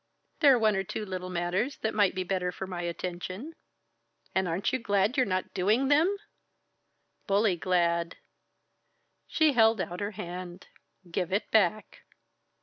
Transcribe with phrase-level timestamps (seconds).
[0.39, 3.53] "There are one or two little matters that might be the better for my attention."
[4.33, 6.17] "And aren't you glad you're not doing them?"
[7.27, 8.17] "Bully glad!"
[9.27, 10.69] She held out her hand.
[11.11, 12.01] "Give it back."